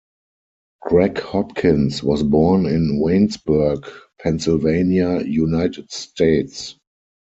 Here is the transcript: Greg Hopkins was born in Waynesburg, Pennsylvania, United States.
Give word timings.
Greg 0.81 1.19
Hopkins 1.19 2.01
was 2.01 2.23
born 2.23 2.65
in 2.65 2.99
Waynesburg, 2.99 3.87
Pennsylvania, 4.19 5.21
United 5.23 5.91
States. 5.91 6.73